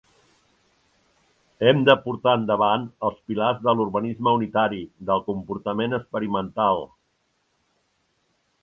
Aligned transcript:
Hem 1.65 1.83
de 1.89 1.95
portar 2.05 2.33
endavant 2.39 2.87
els 3.11 3.19
pilars 3.29 3.61
de 3.69 3.77
l'urbanisme 3.77 4.35
unitari, 4.39 4.83
del 5.11 5.23
comportament 5.31 5.97
experimental. 6.01 6.87